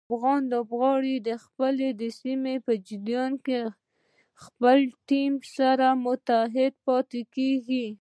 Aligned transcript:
افغان 0.09 0.41
لوبغاړي 0.53 1.15
د 1.27 1.29
خپلو 1.43 1.85
سیالیو 2.19 2.63
په 2.67 2.73
جریان 2.87 3.31
کې 3.45 3.59
خپل 4.43 4.77
ټیم 5.09 5.33
سره 5.57 5.87
متحد 6.05 6.73
پاتې 6.85 7.21
کېږي. 7.35 7.85